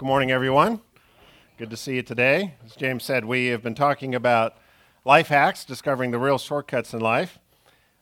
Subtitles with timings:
[0.00, 0.80] Good morning, everyone.
[1.58, 2.54] Good to see you today.
[2.64, 4.56] As James said, we have been talking about
[5.04, 7.38] life hacks, discovering the real shortcuts in life.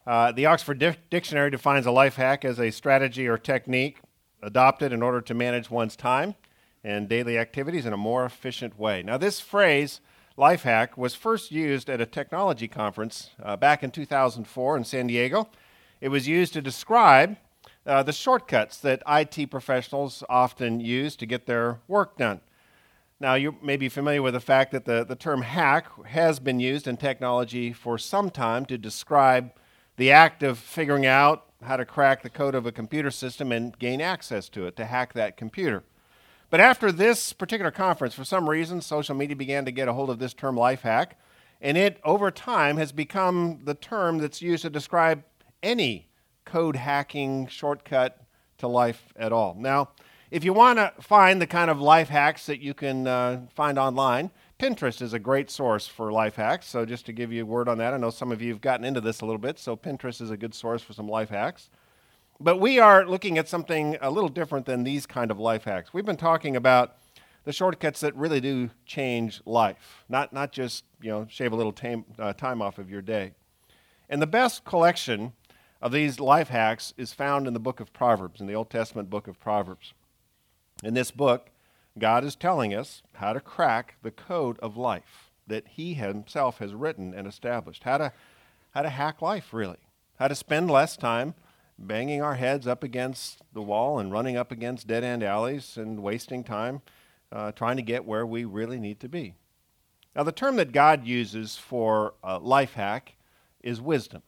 [0.06, 3.98] Uh, the Oxford Di- Dictionary defines a life hack as a strategy or technique
[4.40, 6.36] adopted in order to manage one's time
[6.84, 9.02] and daily activities in a more efficient way.
[9.02, 10.00] Now, this phrase,
[10.36, 15.08] life hack, was first used at a technology conference uh, back in 2004 in San
[15.08, 15.48] Diego.
[16.00, 17.38] It was used to describe
[17.88, 22.40] uh, the shortcuts that IT professionals often use to get their work done.
[23.18, 26.60] Now, you may be familiar with the fact that the, the term hack has been
[26.60, 29.50] used in technology for some time to describe
[29.96, 33.76] the act of figuring out how to crack the code of a computer system and
[33.78, 35.82] gain access to it, to hack that computer.
[36.50, 40.10] But after this particular conference, for some reason, social media began to get a hold
[40.10, 41.18] of this term life hack,
[41.60, 45.24] and it, over time, has become the term that's used to describe
[45.62, 46.07] any
[46.48, 48.20] code hacking shortcut
[48.56, 49.54] to life at all.
[49.58, 49.90] Now,
[50.30, 53.78] if you want to find the kind of life hacks that you can uh, find
[53.78, 56.66] online, Pinterest is a great source for life hacks.
[56.66, 58.62] So, just to give you a word on that, I know some of you have
[58.62, 61.28] gotten into this a little bit, so Pinterest is a good source for some life
[61.28, 61.70] hacks.
[62.40, 65.92] But we are looking at something a little different than these kind of life hacks.
[65.92, 66.96] We've been talking about
[67.44, 71.72] the shortcuts that really do change life, not, not just you know, shave a little
[71.72, 73.32] time, uh, time off of your day.
[74.08, 75.32] And the best collection
[75.80, 79.10] of these life hacks is found in the book of Proverbs, in the Old Testament
[79.10, 79.94] book of Proverbs.
[80.82, 81.50] In this book,
[81.98, 86.74] God is telling us how to crack the code of life that He Himself has
[86.74, 87.84] written and established.
[87.84, 88.12] How to,
[88.72, 89.78] how to hack life, really.
[90.18, 91.34] How to spend less time
[91.78, 96.02] banging our heads up against the wall and running up against dead end alleys and
[96.02, 96.82] wasting time
[97.30, 99.34] uh, trying to get where we really need to be.
[100.16, 103.14] Now, the term that God uses for a life hack
[103.62, 104.22] is wisdom.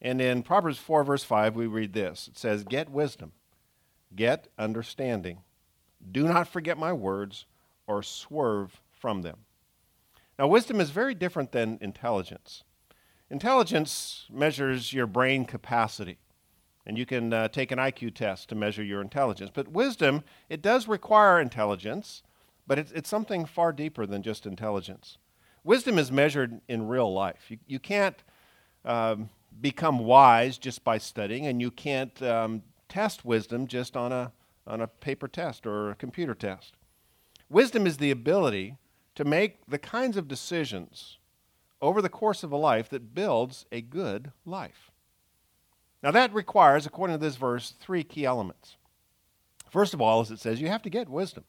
[0.00, 3.32] And in Proverbs 4, verse 5, we read this it says, Get wisdom,
[4.14, 5.38] get understanding.
[6.10, 7.46] Do not forget my words
[7.86, 9.38] or swerve from them.
[10.38, 12.62] Now, wisdom is very different than intelligence.
[13.30, 16.18] Intelligence measures your brain capacity,
[16.84, 19.50] and you can uh, take an IQ test to measure your intelligence.
[19.52, 22.22] But wisdom, it does require intelligence,
[22.66, 25.18] but it's, it's something far deeper than just intelligence.
[25.64, 27.50] Wisdom is measured in real life.
[27.50, 28.22] You, you can't
[28.84, 29.30] um,
[29.60, 34.32] become wise just by studying, and you can't um, test wisdom just on a,
[34.66, 36.74] on a paper test or a computer test.
[37.48, 38.76] Wisdom is the ability
[39.14, 41.18] to make the kinds of decisions
[41.80, 44.90] over the course of a life that builds a good life.
[46.02, 48.76] Now, that requires, according to this verse, three key elements.
[49.70, 51.44] First of all, as it says, you have to get wisdom.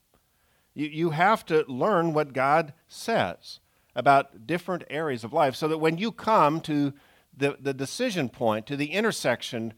[0.74, 3.59] You, you have to learn what God says
[3.95, 6.94] about different areas of life so that when you come to
[7.38, 9.74] the, the decision point, to the intersection,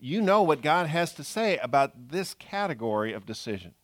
[0.00, 3.74] you know what God has to say about this category of decision.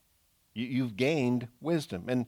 [0.53, 2.05] You, you've gained wisdom.
[2.09, 2.27] And,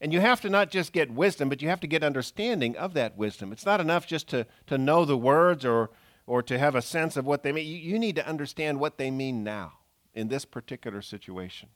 [0.00, 2.94] and you have to not just get wisdom, but you have to get understanding of
[2.94, 3.52] that wisdom.
[3.52, 5.90] It's not enough just to, to know the words or,
[6.26, 7.66] or to have a sense of what they mean.
[7.66, 9.74] You, you need to understand what they mean now
[10.14, 11.68] in this particular situation.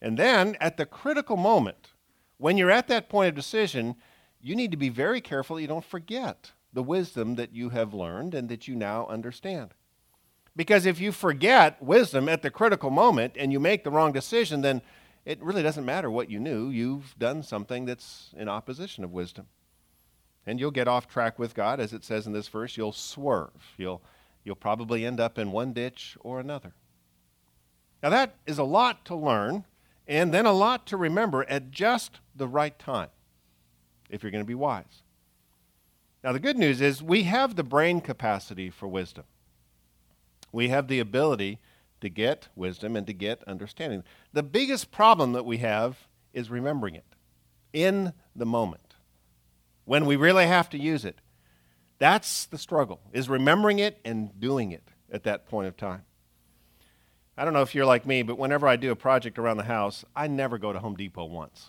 [0.00, 1.92] And then at the critical moment,
[2.38, 3.96] when you're at that point of decision,
[4.40, 8.34] you need to be very careful you don't forget the wisdom that you have learned
[8.34, 9.72] and that you now understand.
[10.56, 14.60] Because if you forget wisdom at the critical moment and you make the wrong decision,
[14.60, 14.82] then
[15.24, 16.68] it really doesn't matter what you knew.
[16.68, 19.46] You've done something that's in opposition of wisdom.
[20.46, 22.76] And you'll get off track with God, as it says in this verse.
[22.76, 23.72] You'll swerve.
[23.78, 24.02] You'll,
[24.44, 26.74] you'll probably end up in one ditch or another.
[28.02, 29.64] Now, that is a lot to learn
[30.06, 33.08] and then a lot to remember at just the right time
[34.10, 35.03] if you're going to be wise.
[36.24, 39.24] Now, the good news is we have the brain capacity for wisdom.
[40.52, 41.58] We have the ability
[42.00, 44.04] to get wisdom and to get understanding.
[44.32, 47.04] The biggest problem that we have is remembering it
[47.74, 48.94] in the moment
[49.84, 51.20] when we really have to use it.
[51.98, 56.04] That's the struggle, is remembering it and doing it at that point of time.
[57.36, 59.64] I don't know if you're like me, but whenever I do a project around the
[59.64, 61.68] house, I never go to Home Depot once.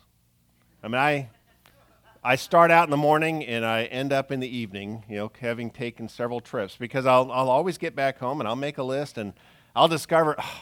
[0.81, 1.29] I mean, I,
[2.25, 5.31] I start out in the morning and I end up in the evening, you know,
[5.39, 8.83] having taken several trips because I'll, I'll always get back home and I'll make a
[8.83, 9.31] list and
[9.75, 10.61] I'll discover, oh,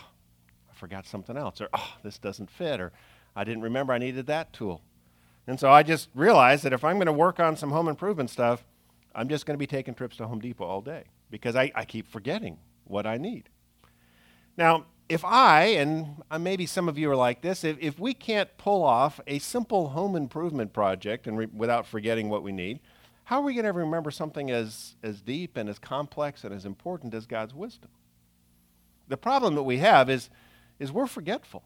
[0.70, 2.92] I forgot something else, or oh, this doesn't fit, or
[3.34, 4.82] I didn't remember I needed that tool.
[5.48, 8.30] And so I just realized that if I'm going to work on some home improvement
[8.30, 8.66] stuff,
[9.16, 11.86] I'm just going to be taking trips to Home Depot all day because I, I
[11.86, 13.48] keep forgetting what I need.
[14.58, 18.50] Now, if I, and maybe some of you are like this, if, if we can't
[18.58, 22.80] pull off a simple home improvement project and re- without forgetting what we need,
[23.26, 26.66] how are we going to remember something as, as deep and as complex and as
[26.66, 27.90] important as God's wisdom?
[29.08, 30.30] The problem that we have is,
[30.80, 31.64] is we're forgetful.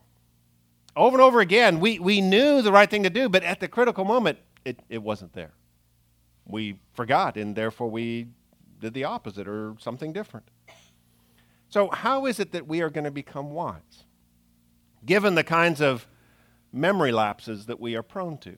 [0.96, 3.68] over and over again, we, we knew the right thing to do, but at the
[3.68, 5.54] critical moment, it, it wasn't there.
[6.46, 8.28] We forgot, and therefore we
[8.80, 10.48] did the opposite or something different.
[11.70, 14.06] So, how is it that we are going to become wise?
[15.06, 16.08] Given the kinds of
[16.72, 18.58] memory lapses that we are prone to?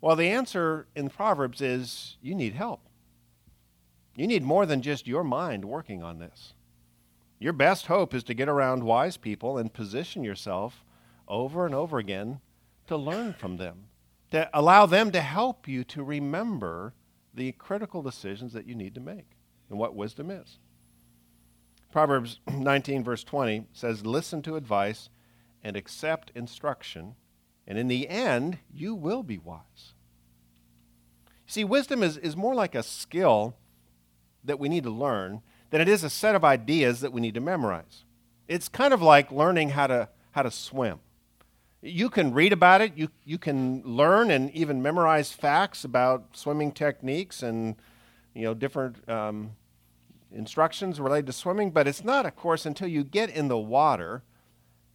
[0.00, 2.80] Well, the answer in Proverbs is you need help.
[4.16, 6.54] You need more than just your mind working on this.
[7.38, 10.84] Your best hope is to get around wise people and position yourself
[11.28, 12.40] over and over again
[12.86, 13.88] to learn from them,
[14.30, 16.94] to allow them to help you to remember
[17.34, 19.32] the critical decisions that you need to make
[19.68, 20.58] and what wisdom is.
[21.96, 25.08] Proverbs 19, verse 20 says, Listen to advice
[25.64, 27.14] and accept instruction,
[27.66, 29.94] and in the end, you will be wise.
[31.46, 33.56] See, wisdom is, is more like a skill
[34.44, 35.40] that we need to learn
[35.70, 38.04] than it is a set of ideas that we need to memorize.
[38.46, 40.98] It's kind of like learning how to, how to swim.
[41.80, 46.72] You can read about it, you, you can learn and even memorize facts about swimming
[46.72, 47.74] techniques and
[48.34, 49.52] you know, different um,
[50.32, 54.22] instructions related to swimming, but it's not, of course, until you get in the water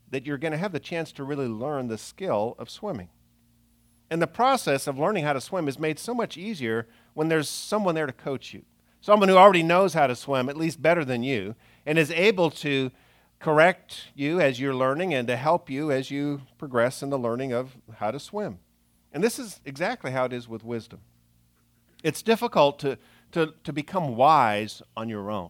[0.09, 3.09] that you're going to have the chance to really learn the skill of swimming.
[4.09, 7.47] And the process of learning how to swim is made so much easier when there's
[7.47, 8.63] someone there to coach you.
[8.99, 11.55] Someone who already knows how to swim, at least better than you,
[11.85, 12.91] and is able to
[13.39, 17.53] correct you as you're learning and to help you as you progress in the learning
[17.53, 18.59] of how to swim.
[19.11, 20.99] And this is exactly how it is with wisdom.
[22.03, 22.97] It's difficult to,
[23.31, 25.49] to, to become wise on your own.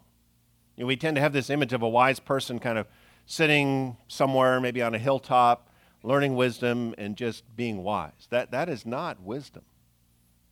[0.76, 2.88] You know, we tend to have this image of a wise person kind of
[3.26, 5.70] sitting somewhere, maybe on a hilltop,
[6.04, 8.28] learning wisdom and just being wise.
[8.30, 9.64] That, that is not wisdom.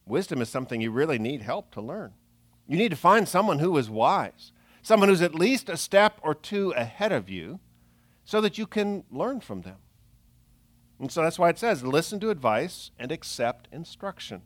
[0.05, 2.13] Wisdom is something you really need help to learn.
[2.67, 6.35] You need to find someone who is wise, someone who's at least a step or
[6.35, 7.59] two ahead of you,
[8.23, 9.77] so that you can learn from them.
[10.99, 14.41] And so that's why it says listen to advice and accept instruction.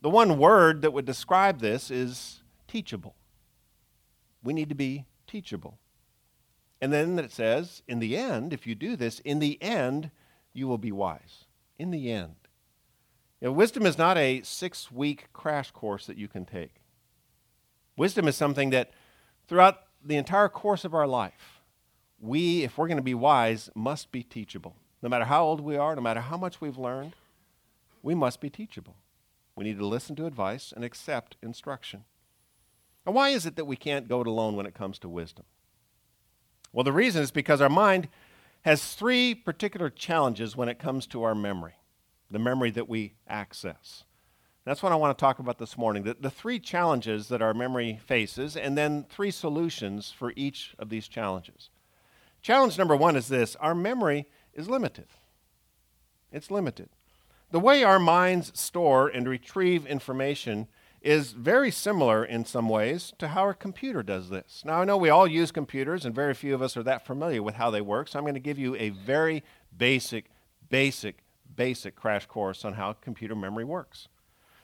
[0.00, 3.14] The one word that would describe this is teachable.
[4.42, 5.78] We need to be teachable.
[6.80, 10.10] And then it says, in the end, if you do this, in the end,
[10.52, 11.44] you will be wise.
[11.78, 12.36] In the end.
[13.40, 16.74] You know, wisdom is not a six week crash course that you can take.
[17.96, 18.92] Wisdom is something that
[19.48, 21.60] throughout the entire course of our life,
[22.20, 24.76] we, if we're going to be wise, must be teachable.
[25.02, 27.14] No matter how old we are, no matter how much we've learned,
[28.02, 28.96] we must be teachable.
[29.58, 32.04] We need to listen to advice and accept instruction.
[33.04, 35.46] Now, why is it that we can't go it alone when it comes to wisdom?
[36.72, 38.06] Well, the reason is because our mind
[38.62, 41.74] has three particular challenges when it comes to our memory,
[42.30, 44.04] the memory that we access.
[44.64, 47.52] That's what I want to talk about this morning the, the three challenges that our
[47.52, 51.68] memory faces, and then three solutions for each of these challenges.
[52.42, 55.08] Challenge number one is this our memory is limited.
[56.30, 56.90] It's limited.
[57.50, 60.68] The way our minds store and retrieve information
[61.00, 64.62] is very similar in some ways to how a computer does this.
[64.66, 67.42] Now, I know we all use computers, and very few of us are that familiar
[67.42, 69.42] with how they work, so I'm going to give you a very
[69.76, 70.26] basic,
[70.68, 71.22] basic,
[71.56, 74.08] basic crash course on how computer memory works.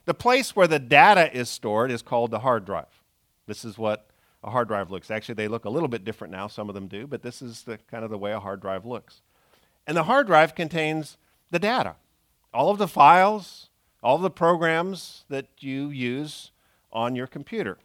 [0.05, 3.03] The place where the data is stored is called the hard drive.
[3.47, 4.11] This is what
[4.43, 5.11] a hard drive looks.
[5.11, 7.63] Actually, they look a little bit different now, some of them do, but this is
[7.63, 9.23] the kind of the way a hard drive looks.
[9.87, 11.17] And the hard drive contains
[11.51, 11.97] the data,
[12.55, 13.69] all of the files,
[14.03, 16.53] all the programs that you use
[16.93, 17.79] on your computer.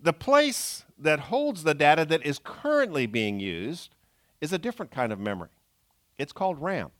[0.00, 3.94] The place that holds the data that is currently being used
[4.40, 5.48] is a different kind of memory.
[6.16, 6.90] It's called RAM,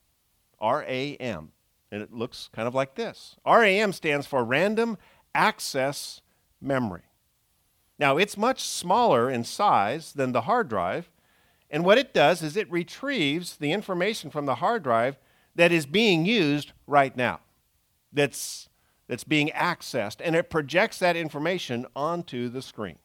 [0.61, 1.53] R A M,
[1.93, 3.37] and it looks kind of like this.
[3.47, 4.99] RAM stands for Random
[5.35, 6.21] Access
[6.61, 7.03] Memory.
[7.99, 11.11] Now, it's much smaller in size than the hard drive,
[11.71, 15.17] and what it does is it retrieves the information from the hard drive
[15.59, 17.41] that is being used right now
[18.13, 18.69] that's,
[19.09, 22.97] that's being accessed, and it projects that information onto the screen.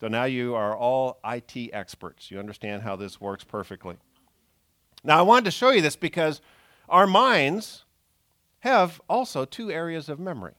[0.00, 2.32] So now you are all IT experts.
[2.32, 3.94] You understand how this works perfectly.
[5.04, 6.40] Now, I wanted to show you this because
[6.88, 7.84] our minds
[8.60, 10.54] have also two areas of memory.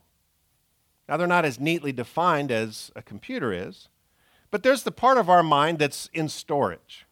[1.06, 3.90] Now, they're not as neatly defined as a computer is,
[4.50, 7.04] but there's the part of our mind that's in storage.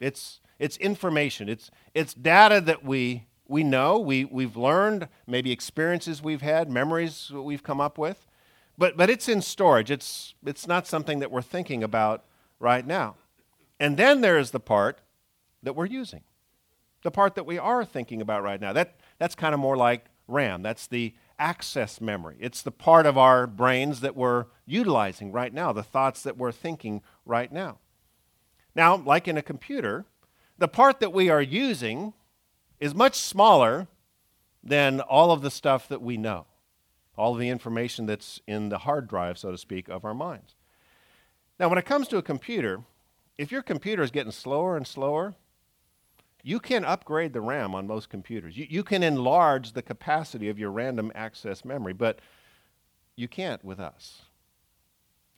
[0.00, 6.20] It's, it's information, it's, it's data that we we know, we, we've learned, maybe experiences
[6.20, 8.26] we've had, memories we've come up with,
[8.78, 9.90] but, but it's in storage.
[9.90, 12.24] It's, it's not something that we're thinking about
[12.58, 13.16] right now.
[13.78, 15.00] And then there's the part
[15.62, 16.22] that we're using,
[17.02, 18.72] the part that we are thinking about right now.
[18.72, 20.62] That, that's kind of more like RAM.
[20.62, 22.36] That's the access memory.
[22.40, 26.52] It's the part of our brains that we're utilizing right now, the thoughts that we're
[26.52, 27.78] thinking right now.
[28.74, 30.04] Now, like in a computer,
[30.58, 32.12] the part that we are using
[32.80, 33.88] is much smaller
[34.62, 36.46] than all of the stuff that we know,
[37.16, 40.54] all of the information that's in the hard drive, so to speak, of our minds.
[41.58, 42.82] Now, when it comes to a computer,
[43.38, 45.34] if your computer is getting slower and slower,
[46.42, 48.56] you can upgrade the RAM on most computers.
[48.56, 52.20] You, you can enlarge the capacity of your random access memory, but
[53.16, 54.22] you can't with us.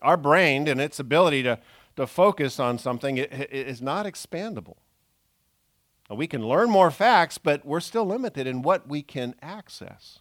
[0.03, 1.59] Our brain and its ability to,
[1.97, 4.77] to focus on something is not expandable.
[6.11, 10.21] We can learn more facts, but we're still limited in what we can access.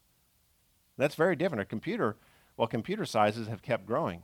[0.97, 1.61] That's very different.
[1.61, 2.17] A computer,
[2.57, 4.23] well, computer sizes have kept growing.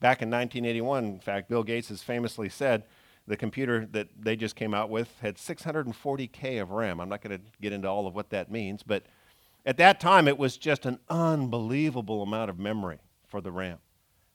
[0.00, 2.84] Back in 1981, in fact, Bill Gates has famously said
[3.26, 7.00] the computer that they just came out with had 640K of RAM.
[7.00, 9.04] I'm not going to get into all of what that means, but
[9.64, 13.78] at that time it was just an unbelievable amount of memory for the RAM.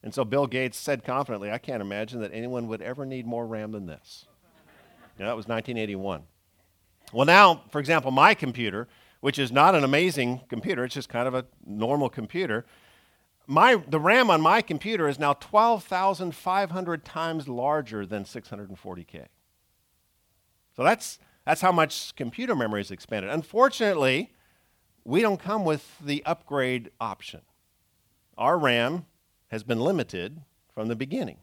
[0.04, 3.46] And so Bill Gates said confidently, I can't imagine that anyone would ever need more
[3.46, 4.26] RAM than this.
[5.20, 6.24] Now, that was 1981.
[7.14, 8.88] Well, now, for example, my computer,
[9.20, 12.66] which is not an amazing computer, it's just kind of a normal computer.
[13.48, 19.26] My, the RAM on my computer is now 12,500 times larger than 640K.
[20.76, 23.30] So that's, that's how much computer memory is expanded.
[23.30, 24.32] Unfortunately,
[25.04, 27.42] we don't come with the upgrade option.
[28.38, 29.06] Our RAM
[29.50, 30.42] has been limited
[30.74, 31.38] from the beginning.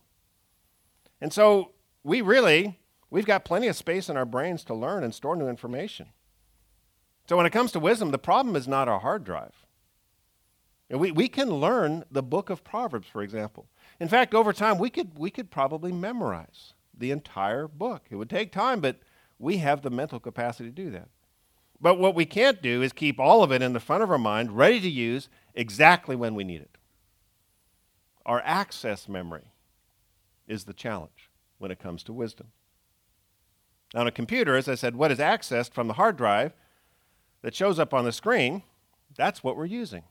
[1.20, 1.72] And so
[2.02, 2.78] we really
[3.10, 6.08] We've got plenty of space in our brains to learn and store new information.
[7.28, 9.64] So when it comes to wisdom, the problem is not our hard drive.
[10.90, 13.66] We, we can learn the book of Proverbs, for example.
[14.00, 18.06] In fact, over time, we could, we could probably memorize the entire book.
[18.10, 18.96] It would take time, but
[19.38, 21.08] we have the mental capacity to do that.
[21.80, 24.18] But what we can't do is keep all of it in the front of our
[24.18, 26.78] mind, ready to use exactly when we need it.
[28.26, 29.52] Our access memory
[30.46, 32.48] is the challenge when it comes to wisdom.
[33.94, 36.52] On a computer, as I said, what is accessed from the hard drive
[37.42, 38.62] that shows up on the screen,
[39.16, 40.04] that's what we're using.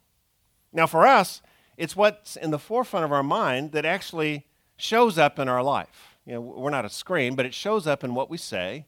[0.73, 1.41] Now, for us,
[1.77, 6.17] it's what's in the forefront of our mind that actually shows up in our life.
[6.25, 8.85] You know, we're not a screen, but it shows up in what we say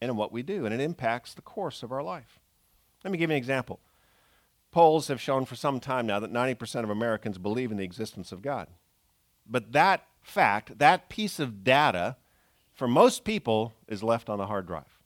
[0.00, 2.38] and in what we do, and it impacts the course of our life.
[3.04, 3.80] Let me give you an example.
[4.70, 8.32] Polls have shown for some time now that 90% of Americans believe in the existence
[8.32, 8.68] of God.
[9.46, 12.16] But that fact, that piece of data,
[12.78, 15.00] for most people, is left on a hard drive.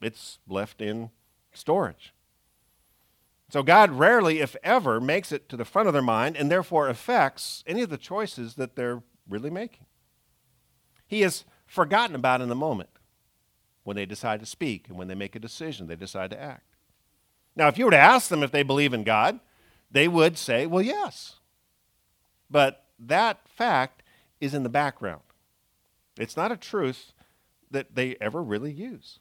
[0.00, 1.10] It's left in
[1.52, 2.14] storage.
[3.50, 6.88] So God rarely, if ever, makes it to the front of their mind and therefore
[6.88, 9.86] affects any of the choices that they're really making.
[11.04, 12.90] He is forgotten about in the moment
[13.82, 16.76] when they decide to speak and when they make a decision, they decide to act.
[17.56, 19.40] Now, if you were to ask them if they believe in God,
[19.90, 21.40] they would say, well, yes.
[22.48, 24.04] But that fact
[24.40, 25.22] is in the background.
[26.16, 27.12] It's not a truth
[27.70, 29.18] that they ever really use.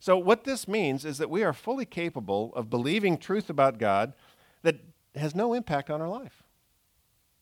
[0.00, 4.14] So, what this means is that we are fully capable of believing truth about God
[4.62, 4.80] that
[5.14, 6.42] has no impact on our life,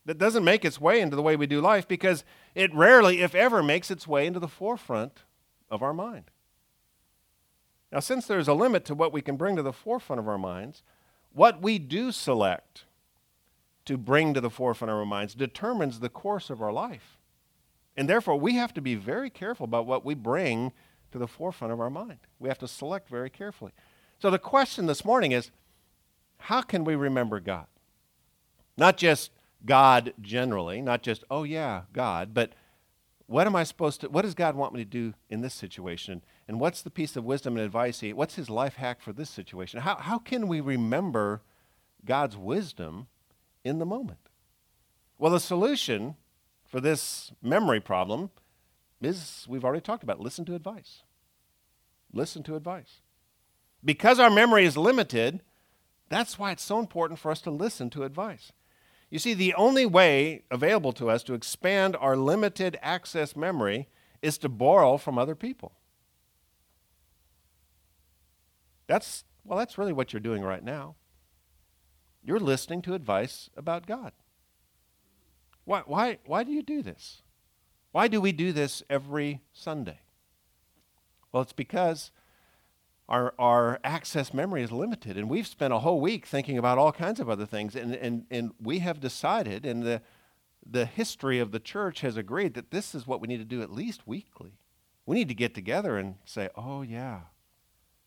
[0.05, 2.25] that doesn't make its way into the way we do life because
[2.55, 5.25] it rarely, if ever, makes its way into the forefront
[5.71, 6.25] of our mind.
[7.93, 10.39] Now, since there's a limit to what we can bring to the forefront of our
[10.39, 10.83] minds,
[11.33, 12.85] what we do select
[13.85, 17.17] to bring to the forefront of our minds determines the course of our life.
[17.97, 20.73] And therefore, we have to be very careful about what we bring
[21.13, 22.21] to the forefront of our mind.
[22.39, 23.73] We have to select very carefully.
[24.21, 25.51] So the question this morning is
[26.39, 27.67] how can we remember God?
[28.77, 29.31] Not just
[29.65, 32.53] God generally, not just, oh yeah, God, but
[33.27, 36.23] what am I supposed to, what does God want me to do in this situation?
[36.49, 39.31] And what's the piece of wisdom and advice he, what's his life hack for this
[39.31, 39.81] situation?
[39.81, 41.43] How, how can we remember
[42.05, 43.07] God's wisdom
[43.63, 44.31] in the moment?
[45.19, 46.17] Well, the solution
[46.71, 48.31] for this memory problem
[49.03, 51.03] is we've already talked about listen to advice.
[52.13, 53.01] Listen to advice.
[53.85, 55.43] Because our memory is limited,
[56.09, 58.53] that's why it's so important for us to listen to advice.
[59.11, 63.89] You see, the only way available to us to expand our limited access memory
[64.23, 65.73] is to borrow from other people.
[68.87, 70.95] That's, well, that's really what you're doing right now.
[72.23, 74.13] You're listening to advice about God.
[75.71, 77.23] Why, why, why do you do this?
[77.93, 80.01] Why do we do this every Sunday?
[81.31, 82.11] Well, it's because
[83.09, 86.91] our, our access memory is limited, and we've spent a whole week thinking about all
[86.91, 90.03] kinds of other things, and, and, and we have decided, and the,
[90.69, 93.63] the history of the church has agreed that this is what we need to do
[93.63, 94.59] at least weekly.
[95.07, 97.21] We need to get together and say, oh, yeah,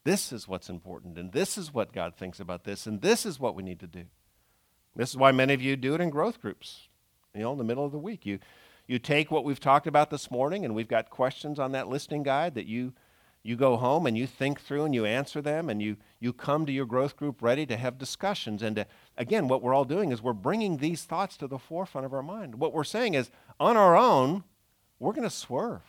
[0.03, 3.39] this is what's important, and this is what God thinks about this, and this is
[3.39, 4.03] what we need to do.
[4.97, 6.89] This is why many of you do it in growth groups
[7.33, 8.25] you know, in the middle of the week.
[8.25, 8.39] You,
[8.87, 12.23] you take what we've talked about this morning, and we've got questions on that listening
[12.23, 12.93] guide that you,
[13.41, 16.65] you go home and you think through and you answer them and you, you come
[16.65, 18.61] to your growth group ready to have discussions.
[18.61, 18.85] And to,
[19.17, 22.23] again, what we're all doing is we're bringing these thoughts to the forefront of our
[22.23, 22.55] mind.
[22.55, 24.43] What we're saying is, on our own,
[24.99, 25.81] we're going to swerve.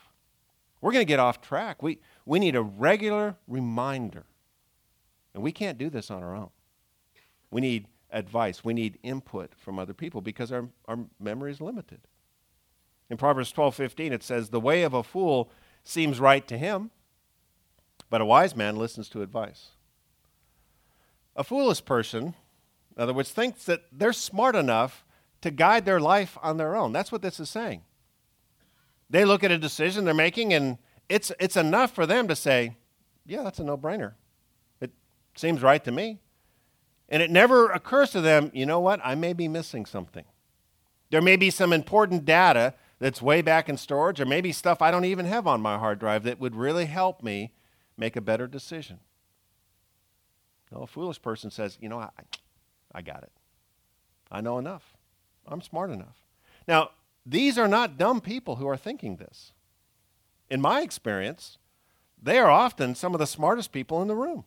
[0.81, 1.83] We're going to get off track.
[1.83, 4.25] We, we need a regular reminder.
[5.33, 6.49] And we can't do this on our own.
[7.51, 8.63] We need advice.
[8.63, 12.01] We need input from other people because our, our memory is limited.
[13.09, 15.51] In Proverbs 12 15, it says, The way of a fool
[15.83, 16.91] seems right to him
[18.09, 19.69] but a wise man listens to advice.
[21.35, 22.33] A foolish person,
[22.95, 25.03] in other words, thinks that they're smart enough
[25.41, 26.93] to guide their life on their own.
[26.93, 27.81] That's what this is saying.
[29.09, 30.77] They look at a decision they're making, and
[31.09, 32.77] it's, it's enough for them to say,
[33.25, 34.13] Yeah, that's a no brainer.
[34.79, 34.91] It
[35.35, 36.19] seems right to me.
[37.09, 38.99] And it never occurs to them, you know what?
[39.03, 40.25] I may be missing something.
[41.11, 44.89] There may be some important data that's way back in storage, or maybe stuff I
[44.89, 47.51] don't even have on my hard drive that would really help me
[47.97, 48.99] make a better decision.
[50.71, 52.09] No, a foolish person says, you know, I,
[52.93, 53.31] I got it.
[54.31, 54.95] I know enough.
[55.47, 56.23] I'm smart enough.
[56.67, 56.89] Now,
[57.25, 59.51] these are not dumb people who are thinking this.
[60.49, 61.57] In my experience,
[62.21, 64.45] they are often some of the smartest people in the room.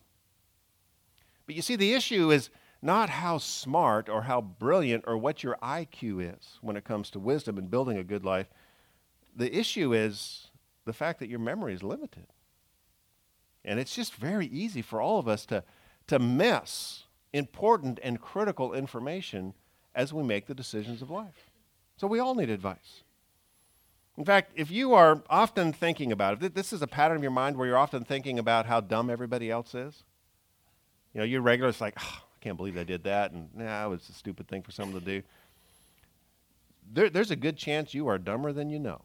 [1.48, 2.50] But you see, the issue is
[2.82, 7.18] not how smart or how brilliant or what your IQ is when it comes to
[7.18, 8.48] wisdom and building a good life.
[9.34, 10.48] The issue is
[10.84, 12.26] the fact that your memory is limited.
[13.64, 15.64] And it's just very easy for all of us to,
[16.08, 19.54] to miss important and critical information
[19.94, 21.50] as we make the decisions of life.
[21.96, 23.04] So we all need advice.
[24.18, 27.32] In fact, if you are often thinking about it, this is a pattern of your
[27.32, 30.04] mind where you're often thinking about how dumb everybody else is.
[31.14, 33.86] You know, you're regular, it's like, oh, I can't believe they did that, and nah,
[33.86, 35.22] it was a stupid thing for someone to do.
[36.92, 39.02] There, there's a good chance you are dumber than you know.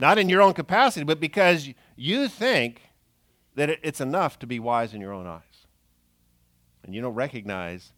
[0.00, 2.82] Not in your own capacity, but because you think
[3.54, 5.66] that it's enough to be wise in your own eyes.
[6.82, 7.92] And you don't recognize,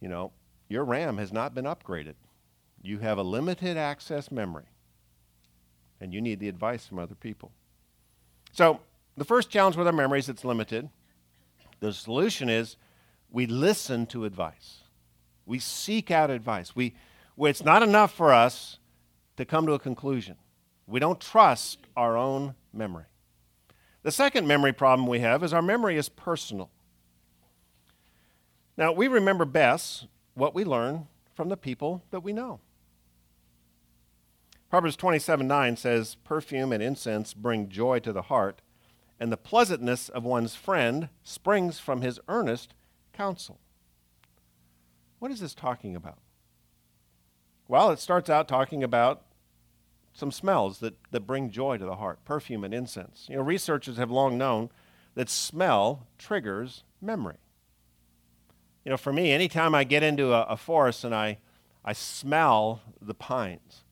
[0.00, 0.32] you know,
[0.68, 2.14] your RAM has not been upgraded.
[2.80, 4.68] You have a limited access memory.
[6.00, 7.52] And you need the advice from other people.
[8.52, 8.80] So,
[9.16, 10.88] the first challenge with our memory is it's limited.
[11.80, 12.76] The solution is
[13.30, 14.80] we listen to advice.
[15.46, 16.76] We seek out advice.
[16.76, 16.94] We,
[17.38, 18.78] it's not enough for us
[19.36, 20.36] to come to a conclusion.
[20.86, 23.04] We don't trust our own memory.
[24.02, 26.70] The second memory problem we have is our memory is personal.
[28.76, 32.60] Now, we remember best what we learn from the people that we know.
[34.70, 38.62] Proverbs 27 9 says, Perfume and incense bring joy to the heart,
[39.20, 42.72] and the pleasantness of one's friend springs from his earnest
[43.12, 43.60] counsel.
[45.18, 46.18] What is this talking about?
[47.68, 49.22] Well, it starts out talking about
[50.14, 53.26] some smells that, that bring joy to the heart perfume and incense.
[53.28, 54.70] You know, researchers have long known
[55.14, 57.36] that smell triggers memory.
[58.84, 61.38] You know, for me, anytime I get into a, a forest and I,
[61.84, 63.84] I smell the pines,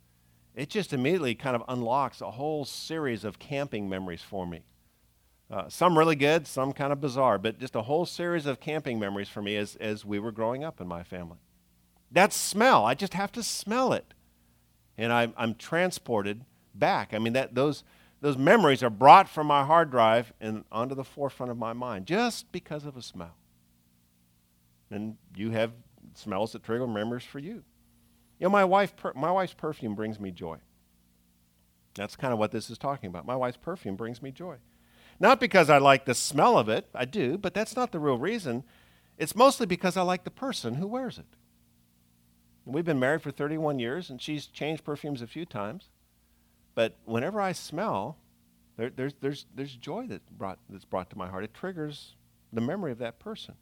[0.54, 4.62] it just immediately kind of unlocks a whole series of camping memories for me.
[5.50, 8.98] Uh, some really good, some kind of bizarre, but just a whole series of camping
[8.98, 11.38] memories for me as, as we were growing up in my family.
[12.10, 14.12] That smell, I just have to smell it
[14.98, 17.14] and I'm, I'm transported back.
[17.14, 17.84] I mean, that, those,
[18.20, 22.06] those memories are brought from my hard drive and onto the forefront of my mind
[22.06, 23.36] just because of a smell.
[24.90, 25.72] And you have
[26.14, 27.62] smells that trigger memories for you.
[28.38, 30.58] You know, my, wife, my wife's perfume brings me joy.
[31.94, 33.26] That's kind of what this is talking about.
[33.26, 34.56] My wife's perfume brings me joy.
[35.20, 38.18] Not because I like the smell of it, I do, but that's not the real
[38.18, 38.64] reason.
[39.16, 41.26] It's mostly because I like the person who wears it.
[42.64, 45.88] We've been married for 31 years, and she's changed perfumes a few times.
[46.74, 48.18] But whenever I smell,
[48.76, 51.44] there, there's, there's, there's joy that brought, that's brought to my heart.
[51.44, 52.14] It triggers
[52.52, 53.54] the memory of that person.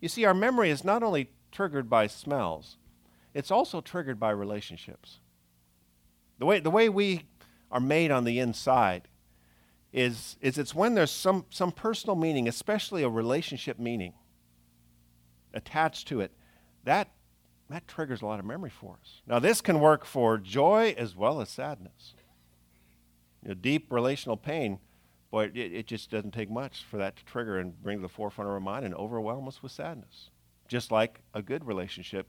[0.00, 2.78] You see, our memory is not only triggered by smells,
[3.34, 5.18] it's also triggered by relationships.
[6.38, 7.24] The way, the way we
[7.70, 9.08] are made on the inside
[9.92, 14.14] is, is it's when there's some, some personal meaning, especially a relationship meaning,
[15.52, 16.32] attached to it,
[16.84, 17.10] that
[17.70, 19.22] that triggers a lot of memory for us.
[19.26, 22.14] Now, this can work for joy as well as sadness.
[23.42, 24.80] You know, deep relational pain,
[25.30, 28.08] boy, it, it, just doesn't take much for that to trigger and bring to the
[28.08, 30.30] forefront of our mind and overwhelm us with sadness.
[30.66, 32.26] Just like a good relationship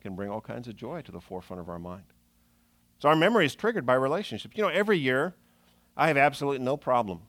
[0.00, 2.04] can bring all kinds of joy to the forefront of our mind.
[3.00, 4.56] So our memory is triggered by relationships.
[4.56, 5.34] You know, every year
[5.98, 7.22] I have absolutely no problem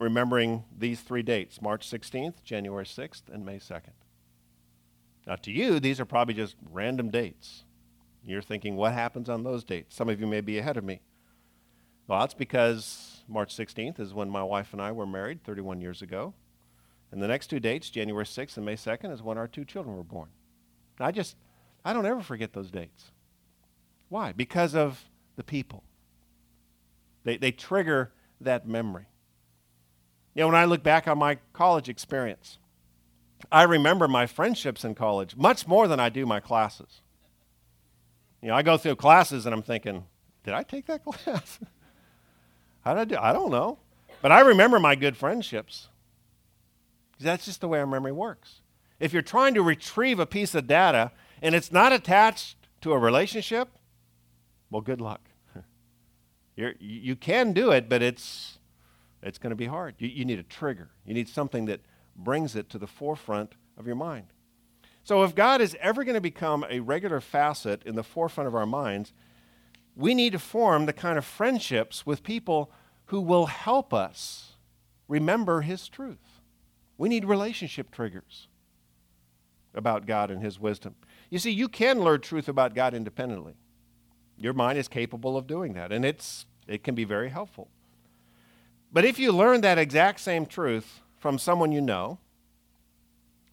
[0.00, 3.92] remembering these three dates March 16th, January 6th, and May 2nd.
[5.26, 7.64] Now, to you, these are probably just random dates.
[8.24, 9.94] You're thinking, what happens on those dates?
[9.94, 11.02] Some of you may be ahead of me.
[12.06, 16.00] Well, that's because March 16th is when my wife and I were married 31 years
[16.00, 16.32] ago.
[17.12, 19.96] And the next two dates, January 6th and May 2nd, is when our two children
[19.96, 20.28] were born.
[20.98, 21.36] I just,
[21.84, 23.12] I don't ever forget those dates.
[24.08, 24.32] Why?
[24.32, 25.04] Because of
[25.36, 25.84] the people.
[27.28, 28.10] They, they trigger
[28.40, 29.04] that memory.
[30.34, 32.56] You know, when I look back on my college experience,
[33.52, 37.02] I remember my friendships in college much more than I do my classes.
[38.40, 40.06] You know, I go through classes and I'm thinking,
[40.42, 41.58] did I take that class?
[42.80, 43.16] How did I do?
[43.20, 43.78] I don't know.
[44.22, 45.88] But I remember my good friendships.
[47.20, 48.62] That's just the way our memory works.
[48.98, 51.12] If you're trying to retrieve a piece of data
[51.42, 53.68] and it's not attached to a relationship,
[54.70, 55.27] well, good luck.
[56.58, 58.58] You're, you can do it, but it's,
[59.22, 59.94] it's going to be hard.
[60.00, 61.82] You, you need a trigger, you need something that
[62.16, 64.32] brings it to the forefront of your mind.
[65.04, 68.56] So, if God is ever going to become a regular facet in the forefront of
[68.56, 69.12] our minds,
[69.94, 72.72] we need to form the kind of friendships with people
[73.06, 74.54] who will help us
[75.06, 76.40] remember His truth.
[76.98, 78.48] We need relationship triggers
[79.74, 80.96] about God and His wisdom.
[81.30, 83.54] You see, you can learn truth about God independently.
[84.38, 87.68] Your mind is capable of doing that, and it's, it can be very helpful.
[88.92, 92.18] But if you learn that exact same truth from someone you know,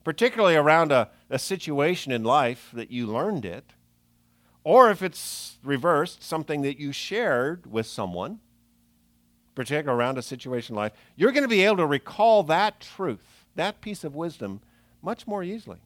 [0.03, 3.73] particularly around a, a situation in life that you learned it,
[4.63, 8.39] or if it's reversed, something that you shared with someone,
[9.55, 13.45] particularly around a situation in life, you're going to be able to recall that truth,
[13.55, 14.61] that piece of wisdom,
[15.01, 15.79] much more easily.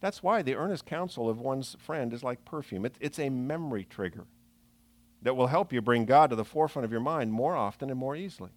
[0.00, 2.86] That's why the earnest counsel of one's friend is like perfume.
[2.86, 4.26] It, it's a memory trigger
[5.22, 7.98] that will help you bring God to the forefront of your mind more often and
[7.98, 8.50] more easily.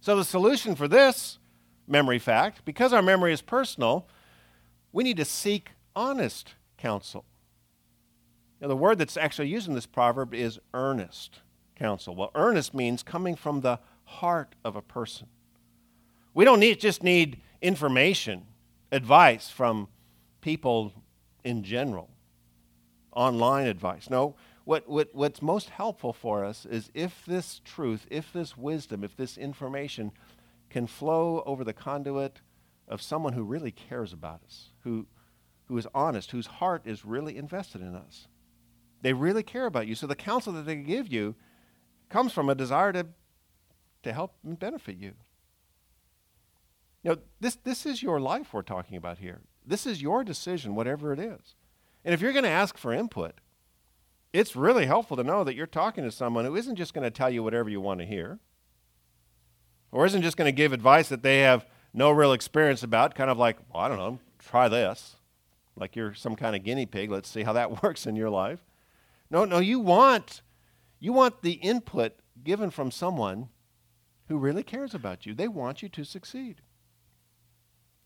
[0.00, 1.38] So, the solution for this
[1.88, 4.06] memory fact, because our memory is personal,
[4.92, 7.24] we need to seek honest counsel.
[8.60, 11.40] Now, the word that's actually used in this proverb is earnest
[11.74, 12.14] counsel.
[12.14, 15.26] Well, earnest means coming from the heart of a person.
[16.32, 18.46] We don't need, just need information,
[18.92, 19.88] advice from
[20.44, 20.92] people
[21.42, 22.10] in general,
[23.12, 24.10] online advice.
[24.10, 29.02] No, what, what, what's most helpful for us is if this truth, if this wisdom,
[29.02, 30.12] if this information
[30.68, 32.42] can flow over the conduit
[32.86, 35.06] of someone who really cares about us, who,
[35.64, 38.28] who is honest, whose heart is really invested in us.
[39.00, 39.94] They really care about you.
[39.94, 41.36] So the counsel that they give you
[42.10, 43.06] comes from a desire to,
[44.02, 45.12] to help and benefit you.
[47.02, 49.40] You know, this, this is your life we're talking about here.
[49.64, 51.54] This is your decision, whatever it is.
[52.04, 53.34] And if you're going to ask for input,
[54.32, 57.10] it's really helpful to know that you're talking to someone who isn't just going to
[57.10, 58.40] tell you whatever you want to hear,
[59.92, 63.30] or isn't just going to give advice that they have no real experience about, kind
[63.30, 65.16] of like, well, I don't know, try this.
[65.76, 67.10] Like you're some kind of guinea pig.
[67.10, 68.64] Let's see how that works in your life.
[69.30, 70.42] No, no, you want
[71.00, 73.50] you want the input given from someone
[74.28, 75.34] who really cares about you.
[75.34, 76.62] They want you to succeed.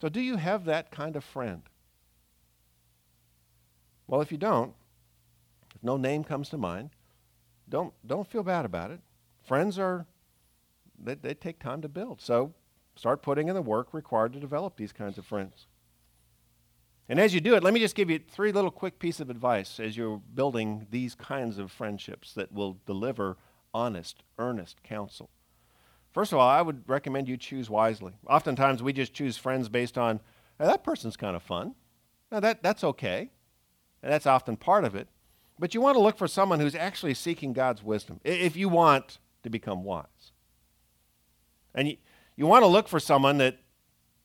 [0.00, 1.62] So, do you have that kind of friend?
[4.06, 4.74] Well, if you don't,
[5.74, 6.90] if no name comes to mind,
[7.68, 9.00] don't, don't feel bad about it.
[9.44, 10.06] Friends are,
[11.02, 12.20] they, they take time to build.
[12.20, 12.54] So,
[12.94, 15.66] start putting in the work required to develop these kinds of friends.
[17.08, 19.30] And as you do it, let me just give you three little quick pieces of
[19.30, 23.36] advice as you're building these kinds of friendships that will deliver
[23.72, 25.30] honest, earnest counsel.
[26.18, 28.12] First of all, I would recommend you choose wisely.
[28.26, 30.18] Oftentimes, we just choose friends based on,
[30.58, 31.76] hey, that person's kind of fun.
[32.32, 33.30] Now, that, that's okay.
[34.02, 35.06] And that's often part of it.
[35.60, 39.20] But you want to look for someone who's actually seeking God's wisdom if you want
[39.44, 40.32] to become wise.
[41.72, 41.98] And you,
[42.34, 43.60] you want to look for someone that,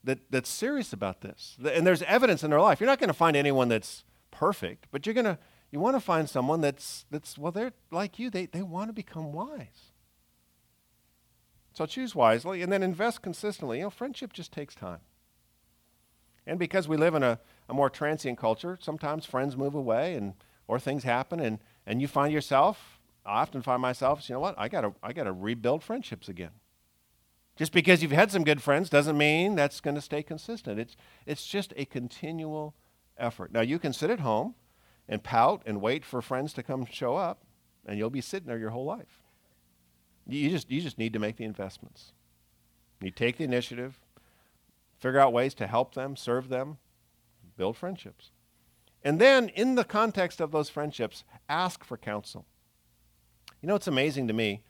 [0.03, 1.57] that, that's serious about this.
[1.63, 2.79] And there's evidence in their life.
[2.79, 5.37] You're not going to find anyone that's perfect, but you're going to,
[5.69, 8.31] you want to find someone that's, that's well, they're like you.
[8.31, 9.91] They, they want to become wise.
[11.73, 13.79] So choose wisely and then invest consistently.
[13.79, 14.99] You know, friendship just takes time.
[16.45, 20.33] And because we live in a, a more transient culture, sometimes friends move away and
[20.67, 24.55] or things happen and, and you find yourself, I often find myself, you know what,
[24.57, 26.51] I gotta I gotta rebuild friendships again.
[27.55, 30.79] Just because you've had some good friends doesn't mean that's going to stay consistent.
[30.79, 32.73] It's, it's just a continual
[33.17, 33.51] effort.
[33.51, 34.55] Now, you can sit at home
[35.07, 37.43] and pout and wait for friends to come show up,
[37.85, 39.22] and you'll be sitting there your whole life.
[40.27, 42.13] You just, you just need to make the investments.
[43.01, 43.99] You take the initiative,
[44.97, 46.77] figure out ways to help them, serve them,
[47.57, 48.31] build friendships.
[49.03, 52.45] And then, in the context of those friendships, ask for counsel.
[53.61, 54.63] You know, it's amazing to me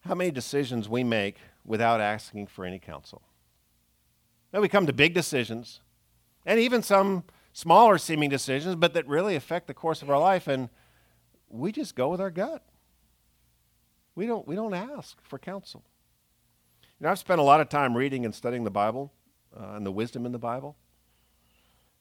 [0.00, 3.22] how many decisions we make without asking for any counsel.
[4.52, 5.80] Now, we come to big decisions,
[6.46, 10.48] and even some smaller seeming decisions, but that really affect the course of our life,
[10.48, 10.70] and
[11.48, 12.62] we just go with our gut.
[14.14, 15.82] We don't, we don't ask for counsel.
[16.98, 19.12] You know, I've spent a lot of time reading and studying the Bible
[19.58, 20.76] uh, and the wisdom in the Bible.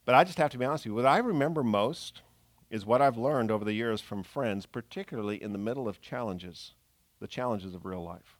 [0.05, 0.95] But I just have to be honest with you.
[0.95, 2.21] What I remember most
[2.69, 6.73] is what I've learned over the years from friends, particularly in the middle of challenges,
[7.19, 8.37] the challenges of real life.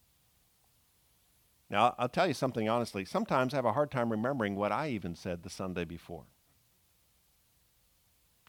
[1.69, 3.05] Now, I'll tell you something honestly.
[3.05, 6.25] Sometimes I have a hard time remembering what I even said the Sunday before.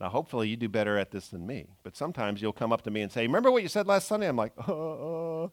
[0.01, 1.67] Now, hopefully, you do better at this than me.
[1.83, 4.29] But sometimes you'll come up to me and say, Remember what you said last Sunday?
[4.29, 5.49] I'm like, uh,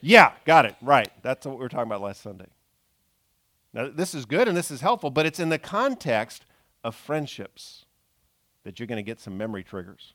[0.00, 0.76] Yeah, got it.
[0.80, 1.10] Right.
[1.22, 2.46] That's what we were talking about last Sunday.
[3.74, 6.44] Now, this is good and this is helpful, but it's in the context
[6.84, 7.86] of friendships
[8.64, 10.14] that you're going to get some memory triggers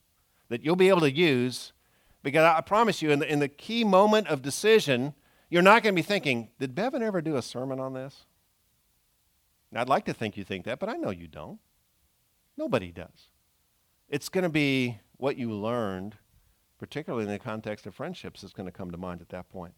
[0.49, 1.73] that you'll be able to use
[2.23, 5.13] because I promise you, in the, in the key moment of decision,
[5.49, 8.25] you're not going to be thinking, Did Bevan ever do a sermon on this?
[9.71, 11.60] Now, I'd like to think you think that, but I know you don't.
[12.58, 13.30] Nobody does.
[14.10, 16.15] It's going to be what you learned,
[16.78, 19.74] particularly in the context of friendships, that's going to come to mind at that point.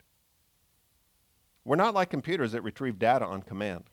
[1.65, 3.85] We're not like computers that retrieve data on command.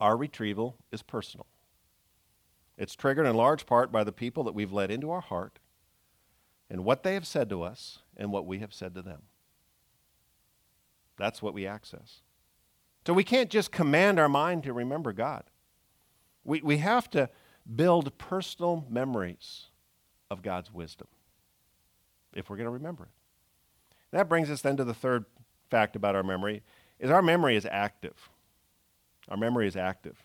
[0.00, 1.46] Our retrieval is personal.
[2.76, 5.58] It's triggered in large part by the people that we've let into our heart
[6.70, 9.22] and what they have said to us and what we have said to them.
[11.18, 12.22] That's what we access.
[13.06, 15.44] So we can't just command our mind to remember God.
[16.44, 17.28] We, we have to
[17.74, 19.66] build personal memories
[20.30, 21.08] of God's wisdom
[22.34, 23.10] if we're going to remember it.
[24.12, 25.24] That brings us then to the third
[25.70, 26.62] fact about our memory
[26.98, 28.28] is our memory is active.
[29.28, 30.24] Our memory is active.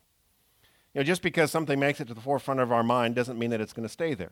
[0.93, 3.51] You know, just because something makes it to the forefront of our mind doesn't mean
[3.51, 4.31] that it's going to stay there.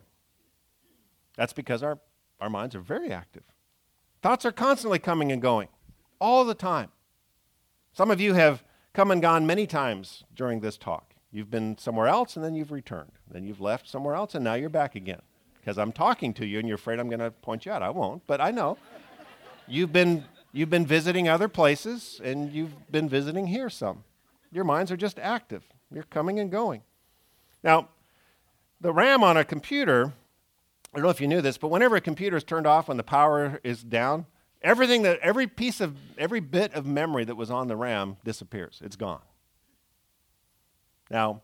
[1.36, 1.98] That's because our,
[2.40, 3.44] our minds are very active.
[4.22, 5.68] Thoughts are constantly coming and going,
[6.20, 6.90] all the time.
[7.92, 11.13] Some of you have come and gone many times during this talk.
[11.34, 13.10] You've been somewhere else and then you've returned.
[13.28, 15.20] Then you've left somewhere else and now you're back again.
[15.58, 17.82] Because I'm talking to you and you're afraid I'm going to point you out.
[17.82, 18.78] I won't, but I know.
[19.66, 24.04] You've been, you've been visiting other places and you've been visiting here some.
[24.52, 26.82] Your minds are just active, you're coming and going.
[27.64, 27.88] Now,
[28.80, 30.12] the RAM on a computer,
[30.92, 32.96] I don't know if you knew this, but whenever a computer is turned off when
[32.96, 34.26] the power is down,
[34.62, 38.80] everything that every piece of every bit of memory that was on the RAM disappears.
[38.84, 39.22] It's gone.
[41.10, 41.42] Now,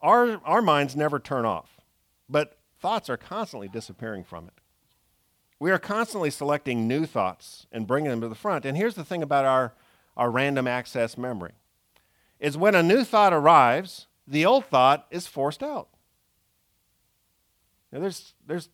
[0.00, 1.80] our, our minds never turn off,
[2.28, 4.54] but thoughts are constantly disappearing from it.
[5.58, 8.64] We are constantly selecting new thoughts and bringing them to the front.
[8.64, 9.74] And here's the thing about our,
[10.16, 11.52] our random access memory
[12.40, 15.88] is when a new thought arrives, the old thought is forced out.
[17.92, 18.70] Now, there's, there's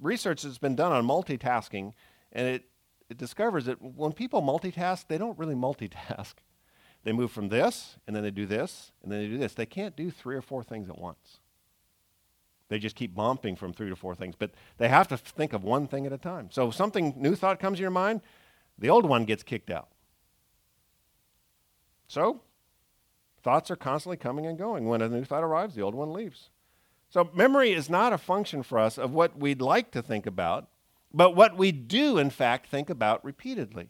[0.00, 1.94] research that's been done on multitasking,
[2.32, 2.64] and it,
[3.10, 6.34] it discovers that when people multitask, they don't really multitask.
[7.04, 9.54] They move from this, and then they do this, and then they do this.
[9.54, 11.38] They can't do three or four things at once.
[12.68, 15.64] They just keep bumping from three to four things, but they have to think of
[15.64, 16.48] one thing at a time.
[16.50, 18.20] So if something new thought comes to your mind,
[18.78, 19.88] the old one gets kicked out.
[22.06, 22.40] So,
[23.42, 24.86] thoughts are constantly coming and going.
[24.86, 26.50] When a new thought arrives, the old one leaves.
[27.10, 30.68] So, memory is not a function for us of what we'd like to think about,
[31.12, 33.88] but what we do, in fact, think about repeatedly.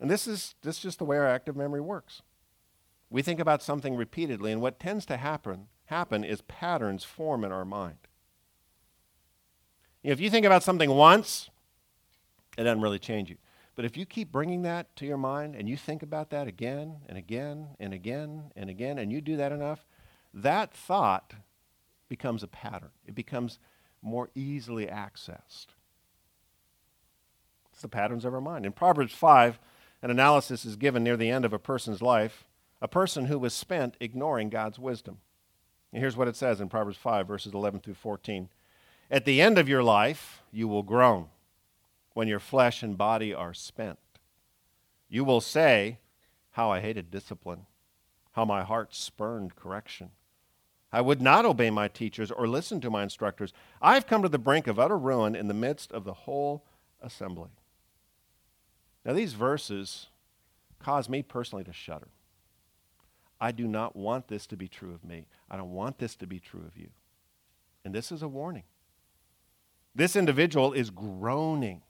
[0.00, 2.22] And this is, this is just the way our active memory works.
[3.10, 7.52] We think about something repeatedly, and what tends to happen, happen is patterns form in
[7.52, 7.96] our mind.
[10.02, 11.50] If you think about something once,
[12.56, 13.36] it doesn't really change you.
[13.74, 16.96] But if you keep bringing that to your mind and you think about that again
[17.08, 19.86] and again and again and again, and you do that enough,
[20.34, 21.34] that thought
[22.08, 22.90] becomes a pattern.
[23.06, 23.58] It becomes
[24.02, 25.68] more easily accessed.
[27.72, 28.66] It's the patterns of our mind.
[28.66, 29.60] In Proverbs 5,
[30.02, 32.44] an analysis is given near the end of a person's life,
[32.80, 35.18] a person who was spent ignoring God's wisdom.
[35.92, 38.48] And here's what it says in Proverbs 5, verses 11 through 14.
[39.10, 41.26] At the end of your life, you will groan
[42.12, 43.98] when your flesh and body are spent.
[45.08, 45.98] You will say,
[46.50, 47.66] How I hated discipline,
[48.32, 50.10] how my heart spurned correction.
[50.92, 53.52] I would not obey my teachers or listen to my instructors.
[53.82, 56.64] I've come to the brink of utter ruin in the midst of the whole
[57.02, 57.50] assembly.
[59.08, 60.08] Now, these verses
[60.78, 62.08] cause me personally to shudder.
[63.40, 65.28] I do not want this to be true of me.
[65.50, 66.90] I don't want this to be true of you.
[67.86, 68.64] And this is a warning.
[69.94, 71.80] This individual is groaning.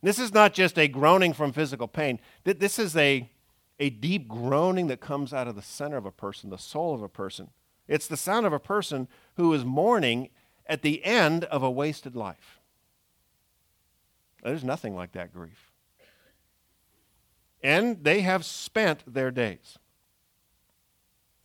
[0.00, 2.20] This is not just a groaning from physical pain.
[2.44, 3.28] This is a,
[3.80, 7.02] a deep groaning that comes out of the center of a person, the soul of
[7.02, 7.50] a person.
[7.88, 10.28] It's the sound of a person who is mourning
[10.68, 12.60] at the end of a wasted life.
[14.44, 15.69] There's nothing like that grief
[17.62, 19.78] and they have spent their days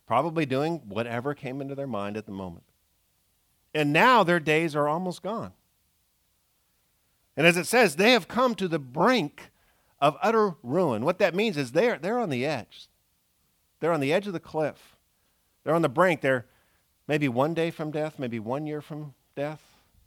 [0.06, 2.64] probably doing whatever came into their mind at the moment.
[3.74, 5.52] And now their days are almost gone.
[7.36, 9.50] And as it says, they have come to the brink
[10.00, 11.04] of utter ruin.
[11.04, 12.88] What that means is they're, they're on the edge.
[13.80, 14.96] They're on the edge of the cliff.
[15.64, 16.20] They're on the brink.
[16.20, 16.46] They're
[17.06, 19.60] maybe one day from death, maybe one year from death,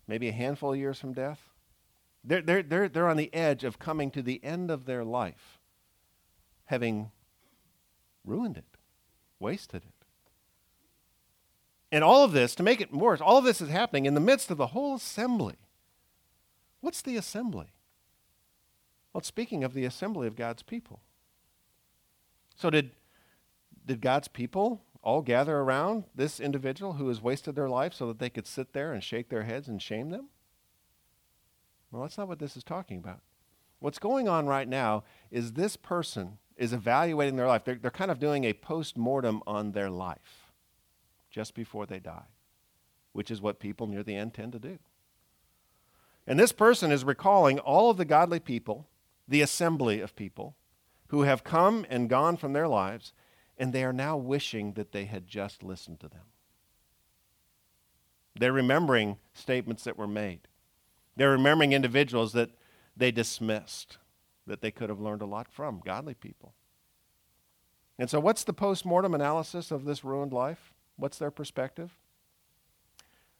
[0.07, 1.39] maybe a handful of years from death.
[2.23, 5.58] They're, they're, they're, they're on the edge of coming to the end of their life,
[6.69, 7.09] having
[8.23, 8.77] ruined it,
[9.39, 10.05] wasted it.
[11.91, 14.19] And all of this, to make it worse, all of this is happening in the
[14.19, 15.55] midst of the whole assembly.
[16.79, 17.73] What's the assembly?
[19.11, 20.99] Well, speaking of the assembly of God's people.
[22.55, 22.91] So, did,
[23.87, 28.19] did God's people all gather around this individual who has wasted their life so that
[28.19, 30.27] they could sit there and shake their heads and shame them?
[31.91, 33.21] Well, that's not what this is talking about.
[33.79, 37.63] What's going on right now is this person is evaluating their life.
[37.63, 40.51] They're, they're kind of doing a post mortem on their life
[41.31, 42.25] just before they die,
[43.13, 44.77] which is what people near the end tend to do.
[46.27, 48.87] And this person is recalling all of the godly people,
[49.27, 50.55] the assembly of people,
[51.07, 53.13] who have come and gone from their lives,
[53.57, 56.25] and they are now wishing that they had just listened to them.
[58.37, 60.41] They're remembering statements that were made.
[61.15, 62.51] They're remembering individuals that
[62.95, 63.97] they dismissed,
[64.49, 66.53] that they could have learned a lot from, godly people.
[67.97, 70.73] And so, what's the post mortem analysis of this ruined life?
[70.97, 71.91] What's their perspective?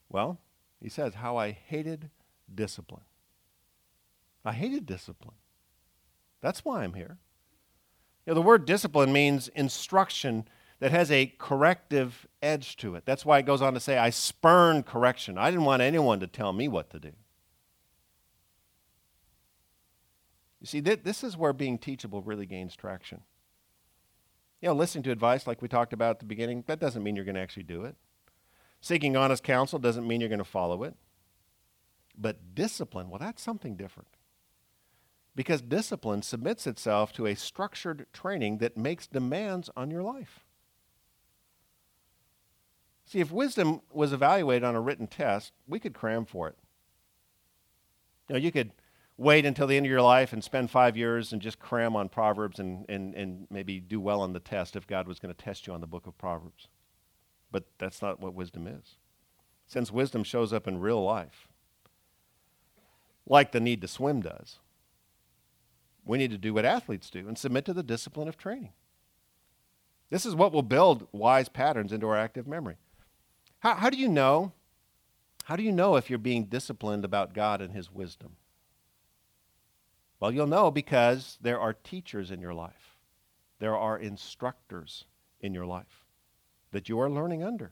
[0.08, 0.40] Well,
[0.82, 2.10] he says, How I hated
[2.54, 3.04] discipline.
[4.46, 5.36] I hated discipline.
[6.42, 7.18] That's why I'm here.
[8.26, 10.48] You know, the word discipline means instruction
[10.80, 13.04] that has a corrective edge to it.
[13.06, 15.38] That's why it goes on to say, I spurn correction.
[15.38, 17.12] I didn't want anyone to tell me what to do.
[20.60, 23.22] You see, th- this is where being teachable really gains traction.
[24.62, 27.16] You know, listening to advice like we talked about at the beginning, that doesn't mean
[27.16, 27.96] you're going to actually do it.
[28.82, 30.96] Seeking honest counsel doesn't mean you're going to follow it.
[32.18, 34.10] But discipline, well, that's something different.
[35.36, 40.46] Because discipline submits itself to a structured training that makes demands on your life.
[43.06, 46.58] See, if wisdom was evaluated on a written test, we could cram for it.
[48.28, 48.72] You know, you could
[49.20, 52.08] wait until the end of your life and spend five years and just cram on
[52.08, 55.44] Proverbs and, and, and maybe do well on the test if God was going to
[55.44, 56.70] test you on the book of Proverbs.
[57.52, 58.96] But that's not what wisdom is.
[59.68, 61.50] Since wisdom shows up in real life,
[63.28, 64.60] like the need to swim does.
[66.06, 68.72] We need to do what athletes do and submit to the discipline of training.
[70.10, 72.78] This is what will build wise patterns into our active memory.
[73.60, 74.54] How, how do you know?
[75.44, 78.38] How do you know if you're being disciplined about God and His wisdom?
[80.20, 82.98] Well, you'll know because there are teachers in your life,
[83.60, 85.06] there are instructors
[85.42, 86.06] in your life
[86.72, 87.72] that you are learning under.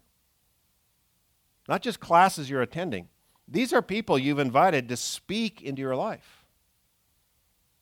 [1.67, 3.09] Not just classes you're attending,
[3.47, 6.45] these are people you've invited to speak into your life.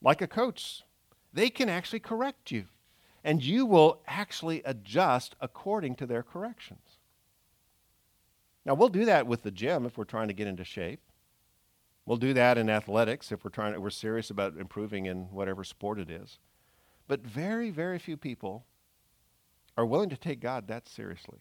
[0.02, 0.84] Like a coach,
[1.34, 2.66] they can actually correct you,
[3.24, 6.98] and you will actually adjust according to their corrections.
[8.66, 11.02] Now, we'll do that with the gym if we're trying to get into shape.
[12.06, 15.64] We'll do that in athletics if we're trying to, we're serious about improving in whatever
[15.64, 16.40] sport it is.
[17.08, 18.66] But very, very few people
[19.78, 21.40] are willing to take God that seriously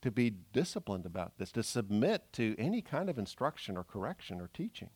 [0.00, 4.48] to be disciplined about this, to submit to any kind of instruction or correction or
[4.52, 4.90] teaching.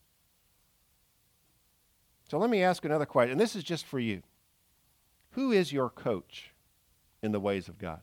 [2.31, 4.23] So let me ask another question, and this is just for you.
[5.33, 6.51] Who is your coach
[7.23, 8.01] in the ways of God?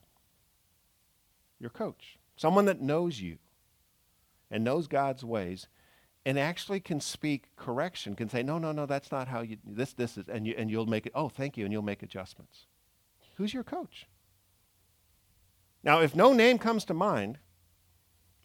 [1.58, 2.18] Your coach.
[2.36, 3.38] Someone that knows you
[4.50, 5.68] and knows God's ways
[6.26, 9.94] and actually can speak correction, can say, no, no, no, that's not how you, this,
[9.94, 12.66] this is, and, you, and you'll make it, oh, thank you, and you'll make adjustments.
[13.36, 14.06] Who's your coach?
[15.82, 17.38] Now, if no name comes to mind,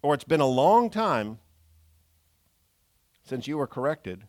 [0.02, 1.40] or it's been a long time
[3.24, 4.28] since you were corrected,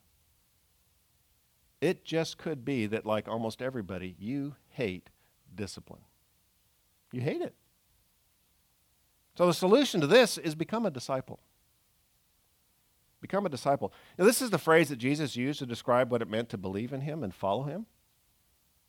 [1.80, 5.10] it just could be that, like almost everybody, you hate
[5.54, 6.00] discipline.
[7.12, 7.54] You hate it.
[9.36, 11.38] So the solution to this is become a disciple.
[13.20, 13.92] Become a disciple.
[14.18, 16.92] Now, this is the phrase that Jesus used to describe what it meant to believe
[16.92, 17.86] in him and follow him.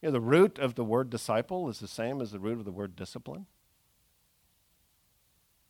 [0.01, 2.65] You know, the root of the word disciple is the same as the root of
[2.65, 3.45] the word discipline.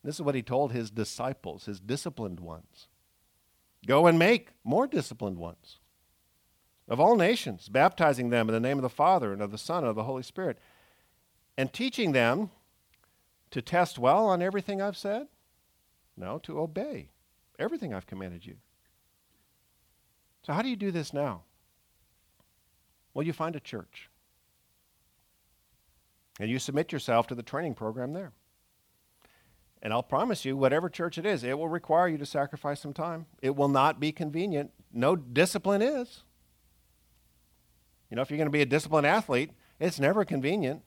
[0.04, 2.88] This is what he told his disciples, his disciplined ones
[3.86, 5.78] Go and make more disciplined ones
[6.90, 9.80] of all nations, baptizing them in the name of the Father and of the Son
[9.80, 10.58] and of the Holy Spirit,
[11.58, 12.50] and teaching them
[13.52, 15.28] to test well on everything I've said?
[16.16, 17.10] No, to obey
[17.60, 18.56] everything I've commanded you.
[20.44, 21.44] So, how do you do this now?
[23.14, 24.10] Well, you find a church.
[26.40, 28.32] And you submit yourself to the training program there.
[29.82, 32.94] And I'll promise you, whatever church it is, it will require you to sacrifice some
[32.94, 33.26] time.
[33.42, 34.72] It will not be convenient.
[34.92, 36.24] No discipline is.
[38.10, 40.82] You know, if you're going to be a disciplined athlete, it's never convenient.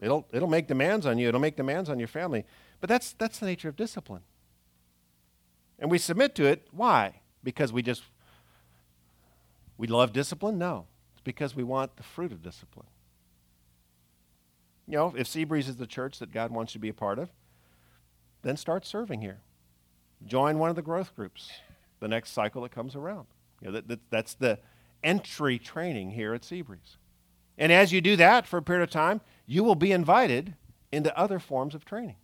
[0.00, 2.44] It'll, it'll make demands on you, it'll make demands on your family.
[2.80, 4.22] But that's, that's the nature of discipline.
[5.78, 6.66] And we submit to it.
[6.70, 7.20] Why?
[7.42, 8.02] Because we just,
[9.76, 10.58] we love discipline?
[10.58, 10.86] No.
[11.12, 12.86] It's because we want the fruit of discipline.
[14.86, 17.18] You know, if Seabreeze is the church that God wants you to be a part
[17.18, 17.30] of,
[18.42, 19.40] then start serving here.
[20.26, 21.50] Join one of the growth groups
[22.00, 23.26] the next cycle that comes around.
[23.60, 24.58] You know, that, that, that's the
[25.02, 26.96] entry training here at Seabreeze.
[27.56, 30.54] And as you do that for a period of time, you will be invited
[30.92, 32.16] into other forms of training.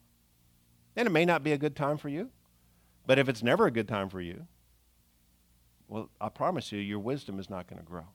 [0.96, 2.30] And it may not be a good time for you,
[3.07, 4.46] but if it's never a good time for you,
[5.88, 8.07] well, I promise you, your wisdom is not going to grow.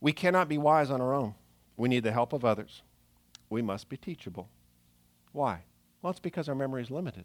[0.00, 1.34] We cannot be wise on our own.
[1.76, 2.82] We need the help of others.
[3.50, 4.48] We must be teachable.
[5.32, 5.64] Why?
[6.00, 7.24] Well, it's because our memory is limited.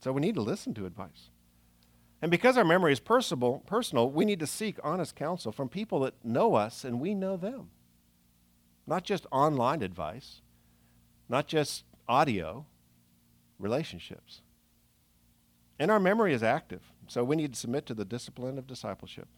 [0.00, 1.30] So we need to listen to advice.
[2.20, 6.14] And because our memory is personal, we need to seek honest counsel from people that
[6.24, 7.70] know us and we know them.
[8.86, 10.40] Not just online advice,
[11.28, 12.66] not just audio,
[13.62, 14.42] relationships.
[15.78, 19.28] And our memory is active, so we need to submit to the discipline of discipleship.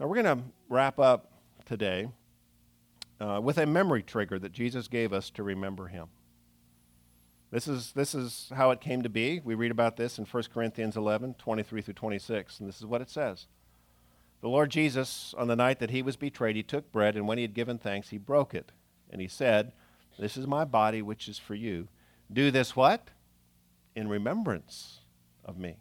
[0.00, 1.32] Now, we're going to wrap up
[1.64, 2.08] today
[3.20, 6.08] uh, with a memory trigger that Jesus gave us to remember him.
[7.50, 9.40] This is, this is how it came to be.
[9.44, 13.00] We read about this in 1 Corinthians 11, 23 through 26, and this is what
[13.00, 13.46] it says.
[14.40, 17.38] The Lord Jesus, on the night that he was betrayed, he took bread, and when
[17.38, 18.72] he had given thanks, he broke it.
[19.10, 19.72] And he said,
[20.18, 21.88] This is my body, which is for you.
[22.32, 23.08] Do this what?
[23.94, 25.00] In remembrance
[25.44, 25.76] of me.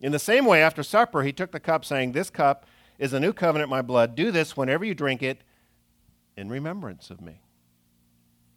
[0.00, 2.66] In the same way, after supper, he took the cup, saying, This cup
[2.98, 4.14] is the new covenant in my blood.
[4.14, 5.42] Do this whenever you drink it
[6.36, 7.42] in remembrance of me.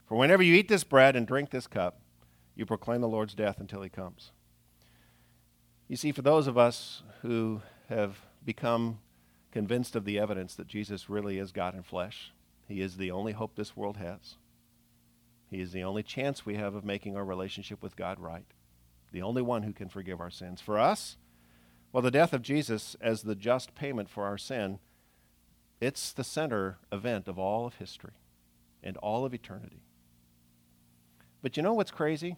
[0.05, 1.99] For whenever you eat this bread and drink this cup,
[2.55, 4.31] you proclaim the Lord's death until he comes.
[5.87, 8.99] You see, for those of us who have become
[9.51, 12.31] convinced of the evidence that Jesus really is God in flesh,
[12.67, 14.35] he is the only hope this world has.
[15.53, 18.47] He is the only chance we have of making our relationship with God right,
[19.11, 20.59] the only one who can forgive our sins.
[20.59, 21.17] For us,
[21.91, 24.79] well, the death of Jesus as the just payment for our sin,
[25.79, 28.13] it's the center event of all of history
[28.81, 29.83] and all of eternity.
[31.43, 32.37] But you know what's crazy?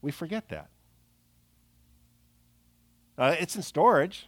[0.00, 0.70] We forget that.
[3.18, 4.26] Uh, it's in storage.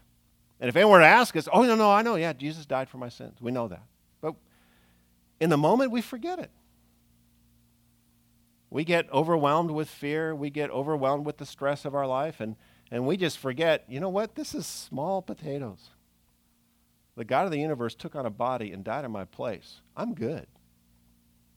[0.61, 2.91] And if anyone were to ask us, oh, no, no, I know, yeah, Jesus died
[2.91, 3.41] for my sins.
[3.41, 3.85] We know that.
[4.21, 4.35] But
[5.41, 6.51] in the moment, we forget it.
[8.71, 10.35] We get overwhelmed with fear.
[10.35, 12.41] We get overwhelmed with the stress of our life.
[12.41, 12.57] And,
[12.91, 14.35] and we just forget, you know what?
[14.35, 15.91] This is small potatoes.
[17.17, 19.81] The God of the universe took on a body and died in my place.
[19.97, 20.47] I'm good.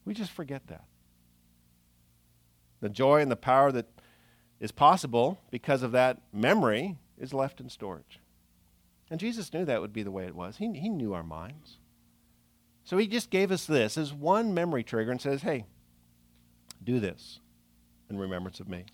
[0.05, 0.85] We just forget that.
[2.79, 3.87] The joy and the power that
[4.59, 8.19] is possible because of that memory is left in storage.
[9.11, 10.57] And Jesus knew that would be the way it was.
[10.57, 11.77] He, he knew our minds.
[12.83, 15.65] So he just gave us this as one memory trigger and says, hey,
[16.83, 17.39] do this
[18.09, 18.85] in remembrance of me.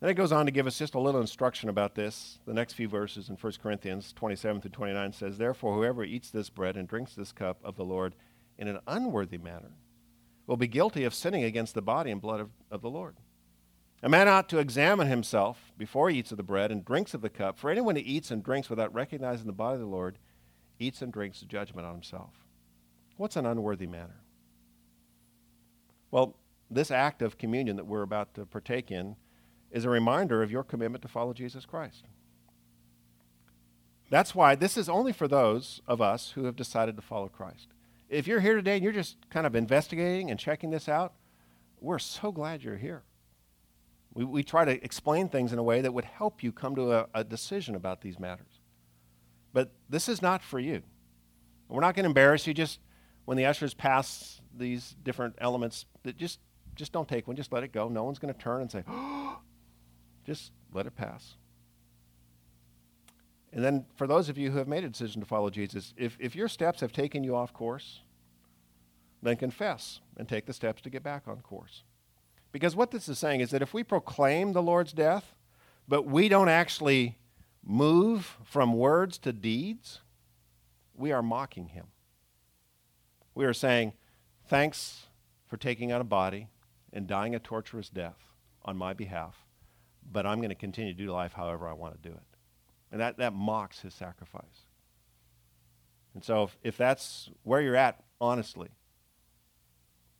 [0.00, 2.38] Then it goes on to give us just a little instruction about this.
[2.46, 6.50] The next few verses in 1 Corinthians 27 through 29 says, Therefore, whoever eats this
[6.50, 8.14] bread and drinks this cup of the Lord
[8.58, 9.72] in an unworthy manner
[10.46, 13.16] will be guilty of sinning against the body and blood of, of the Lord.
[14.02, 17.22] A man ought to examine himself before he eats of the bread and drinks of
[17.22, 17.58] the cup.
[17.58, 20.18] For anyone who eats and drinks without recognizing the body of the Lord
[20.78, 22.44] eats and drinks judgment on himself.
[23.16, 24.20] What's an unworthy manner?
[26.10, 26.36] Well,
[26.70, 29.16] this act of communion that we're about to partake in
[29.70, 32.04] is a reminder of your commitment to follow Jesus Christ.
[34.10, 37.68] That's why this is only for those of us who have decided to follow Christ.
[38.08, 41.14] If you're here today and you're just kind of investigating and checking this out,
[41.80, 43.02] we're so glad you're here.
[44.14, 46.92] We, we try to explain things in a way that would help you come to
[46.92, 48.60] a, a decision about these matters.
[49.52, 50.82] But this is not for you.
[51.68, 52.54] We're not going to embarrass you.
[52.54, 52.78] Just
[53.24, 56.38] when the ushers pass these different elements, that just
[56.76, 57.36] just don't take one.
[57.36, 57.88] Just let it go.
[57.88, 59.38] No one's going to turn and say, oh,
[60.26, 61.34] just let it pass.
[63.52, 66.16] And then for those of you who have made a decision to follow Jesus, if,
[66.20, 68.00] if your steps have taken you off course,
[69.22, 71.82] then confess and take the steps to get back on course.
[72.52, 75.34] Because what this is saying is that if we proclaim the Lord's death,
[75.88, 77.16] but we don't actually
[77.64, 80.00] move from words to deeds,
[80.94, 81.86] we are mocking him.
[83.34, 83.92] We are saying,
[84.48, 85.06] Thanks
[85.48, 86.48] for taking on a body
[86.96, 88.16] and dying a torturous death
[88.64, 89.44] on my behalf,
[90.10, 92.22] but I'm going to continue to do life however I want to do it.
[92.90, 94.66] And that, that mocks his sacrifice.
[96.14, 98.70] And so if, if that's where you're at, honestly,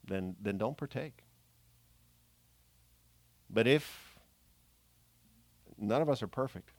[0.06, 1.24] then, then don't partake.
[3.48, 4.18] But if
[5.78, 6.72] none of us are perfect,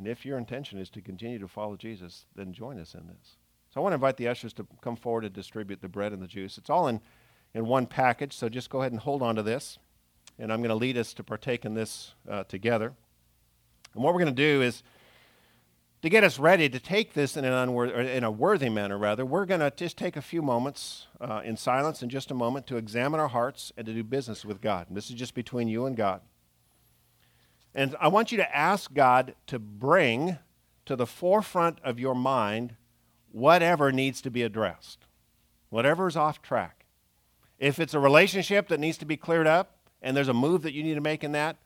[0.00, 3.36] And if your intention is to continue to follow Jesus, then join us in this.
[3.68, 6.22] So I want to invite the ushers to come forward and distribute the bread and
[6.22, 6.56] the juice.
[6.56, 7.02] It's all in,
[7.54, 9.78] in one package, so just go ahead and hold on to this.
[10.38, 12.94] And I'm going to lead us to partake in this uh, together.
[13.94, 14.82] And what we're going to do is
[16.02, 17.68] to get us ready to take this in, an
[18.06, 21.56] in a worthy manner, rather, we're going to just take a few moments uh, in
[21.56, 24.88] silence in just a moment to examine our hearts and to do business with God.
[24.88, 26.22] And this is just between you and God.
[27.74, 30.38] And I want you to ask God to bring
[30.86, 32.76] to the forefront of your mind
[33.30, 35.06] whatever needs to be addressed,
[35.68, 36.79] whatever is off track.
[37.60, 40.72] If it's a relationship that needs to be cleared up and there's a move that
[40.72, 41.58] you need to make in that,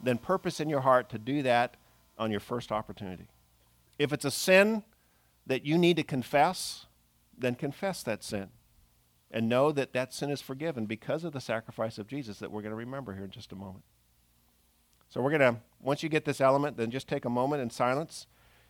[0.00, 1.76] then purpose in your heart to do that
[2.18, 3.26] on your first opportunity.
[3.98, 4.84] If it's a sin
[5.46, 6.86] that you need to confess,
[7.36, 8.50] then confess that sin.
[9.30, 12.62] And know that that sin is forgiven because of the sacrifice of Jesus that we're
[12.62, 13.84] going to remember here in just a moment.
[15.08, 17.70] So we're going to, once you get this element, then just take a moment in
[17.70, 18.26] silence.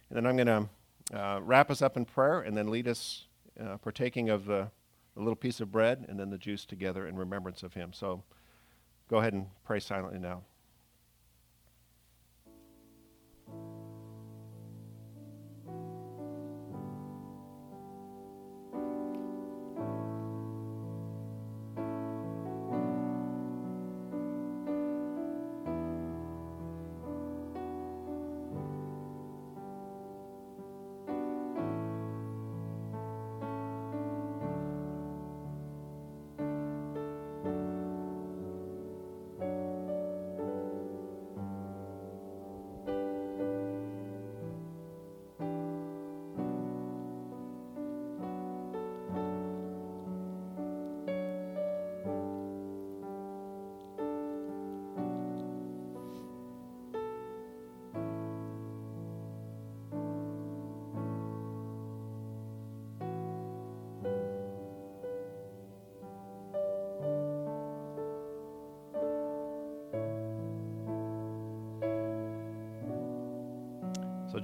[0.09, 0.69] And then I'm going
[1.11, 3.27] to uh, wrap us up in prayer and then lead us
[3.61, 4.71] uh, partaking of the,
[5.19, 7.93] the little piece of bread and then the juice together in remembrance of him.
[7.93, 8.23] So
[9.11, 10.43] go ahead and pray silently now.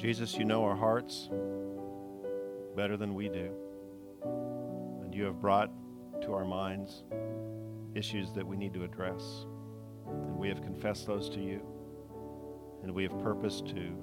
[0.04, 1.30] Jesus, you know our hearts
[2.76, 3.50] better than we do.
[5.02, 5.70] And you have brought
[6.20, 7.04] to our minds
[7.94, 9.46] issues that we need to address.
[10.06, 11.62] And we have confessed those to you.
[12.82, 13.96] And we have purposed to,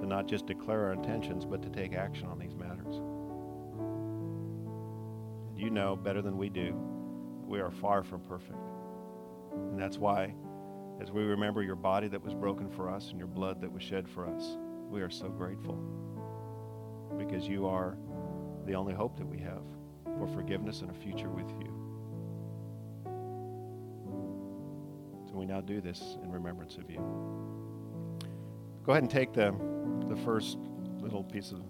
[0.00, 2.96] to not just declare our intentions, but to take action on these matters.
[5.50, 6.68] And you know better than we do
[7.40, 8.70] that we are far from perfect.
[9.52, 10.34] And that's why,
[11.02, 13.82] as we remember your body that was broken for us and your blood that was
[13.82, 14.56] shed for us,
[14.88, 15.78] we are so grateful
[17.18, 17.96] because you are
[18.66, 19.62] the only hope that we have
[20.18, 21.72] for forgiveness and a future with you.
[25.28, 26.98] So we now do this in remembrance of you.
[28.84, 29.54] Go ahead and take the,
[30.08, 30.58] the first
[31.00, 31.60] little piece of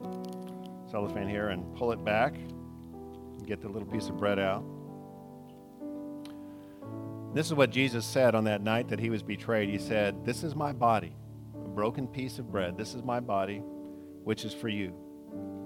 [0.90, 2.34] cellophane here and pull it back.
[2.34, 4.64] And get the little piece of bread out.
[7.34, 9.68] This is what Jesus said on that night that he was betrayed.
[9.68, 11.14] He said, This is my body
[11.76, 12.74] broken piece of bread.
[12.74, 13.58] This is my body,
[14.24, 14.94] which is for you.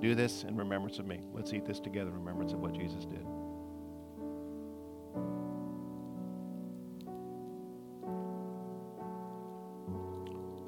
[0.00, 1.20] Do this in remembrance of me.
[1.32, 3.24] Let's eat this together in remembrance of what Jesus did.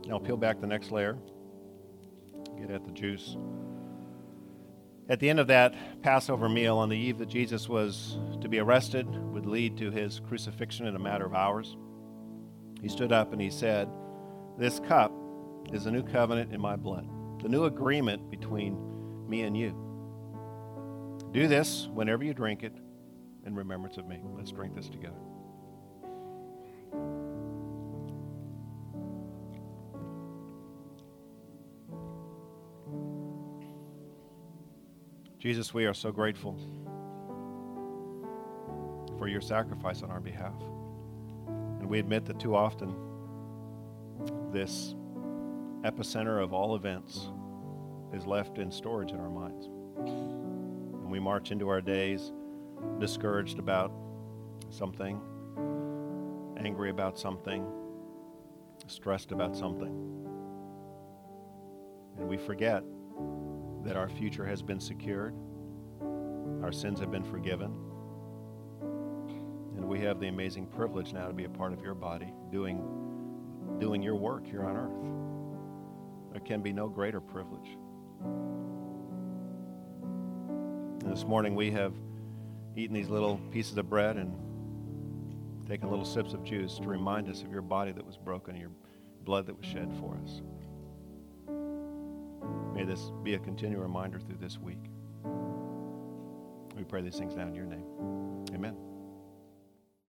[0.07, 1.18] Now peel back the next layer.
[2.57, 3.36] Get at the juice.
[5.09, 8.61] At the end of that Passover meal, on the eve that Jesus was to be
[8.61, 11.76] arrested, would lead to his crucifixion in a matter of hours,
[12.80, 13.88] he stood up and he said,
[14.57, 15.12] This cup
[15.72, 17.08] is a new covenant in my blood,
[17.42, 18.76] the new agreement between
[19.28, 19.76] me and you.
[21.32, 22.74] Do this whenever you drink it
[23.46, 24.20] in remembrance of me.
[24.36, 25.16] Let's drink this together.
[35.38, 36.56] Jesus, we are so grateful
[39.18, 40.54] for your sacrifice on our behalf.
[41.80, 42.94] And we admit that too often
[44.52, 44.94] this
[45.85, 47.28] epicenter of all events
[48.12, 49.66] is left in storage in our minds.
[49.97, 52.33] And we march into our days
[53.01, 53.93] discouraged about
[54.70, 55.20] something,
[56.57, 57.66] angry about something,
[58.87, 59.93] stressed about something.
[62.18, 62.85] And we forget
[63.85, 65.35] that our future has been secured,
[66.62, 67.74] our sins have been forgiven,
[69.76, 72.85] and we have the amazing privilege now to be a part of your body doing,
[73.80, 75.22] doing your work here on earth.
[76.45, 77.78] Can be no greater privilege.
[81.01, 81.95] And this morning we have
[82.76, 84.34] eaten these little pieces of bread and
[85.66, 88.61] taken little sips of juice to remind us of your body that was broken, and
[88.61, 88.72] your
[89.24, 90.43] blood that was shed for us.
[92.74, 94.90] May this be a continual reminder through this week.
[96.76, 97.86] We pray these things now in your name.
[98.55, 98.91] Amen.